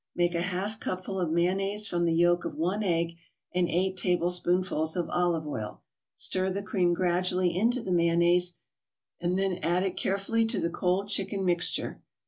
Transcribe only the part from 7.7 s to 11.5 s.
the mayonnaise and then add it carefully to the cold chicken